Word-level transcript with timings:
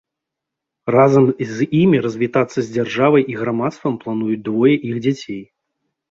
Разам 0.95 1.25
з 1.57 1.67
імі 1.81 1.99
развітацца 2.05 2.55
з 2.61 2.65
дзяржавай 2.75 3.23
і 3.33 3.37
грамадствам 3.41 3.93
плануюць 4.05 4.39
двое 4.47 4.73
іх 4.93 4.97
дзяцей. 5.07 5.41